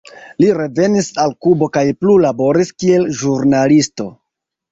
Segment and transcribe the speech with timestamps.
[0.43, 4.09] Li revenis al Kubo kaj plu laboris kiel ĵurnalisto.